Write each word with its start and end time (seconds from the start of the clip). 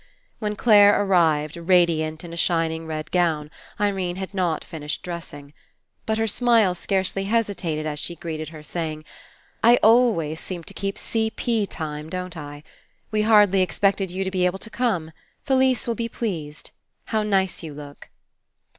When 0.39 0.55
Clare 0.55 0.99
arrived, 1.03 1.55
radiant 1.55 2.23
in 2.23 2.33
a 2.33 2.35
shin 2.35 2.71
ing 2.71 2.87
red 2.87 3.11
gown, 3.11 3.51
Irene 3.79 4.15
had 4.15 4.33
not 4.33 4.63
finished 4.63 5.03
dressing. 5.03 5.53
But 6.07 6.17
her 6.17 6.25
smile 6.25 6.73
scarcely 6.73 7.25
hesitated 7.25 7.85
as 7.85 7.99
she 7.99 8.15
greeted 8.15 8.49
her, 8.49 8.63
saying: 8.63 9.05
''I 9.63 9.77
always 9.83 10.39
seem 10.39 10.63
to 10.63 10.73
keep 10.73 10.97
C. 10.97 11.29
P. 11.29 11.67
time, 11.67 12.09
don't 12.09 12.35
I? 12.35 12.63
We 13.11 13.21
hardly 13.21 13.61
expected 13.61 14.09
you 14.09 14.23
to 14.23 14.31
be 14.31 14.47
able 14.47 14.57
to 14.57 14.71
come. 14.71 15.11
Felise 15.45 15.85
will 15.85 15.93
be 15.93 16.09
pleased. 16.09 16.71
How 17.05 17.21
nice 17.21 17.61
you 17.61 17.75
look.'' 17.75 18.09